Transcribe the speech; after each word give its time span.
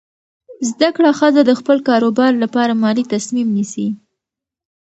زده 0.69 0.89
کړه 0.95 1.11
ښځه 1.19 1.41
د 1.45 1.51
خپل 1.59 1.77
کاروبار 1.89 2.31
لپاره 2.43 2.79
مالي 2.83 3.03
تصمیم 3.13 3.47
نیسي. 3.57 3.87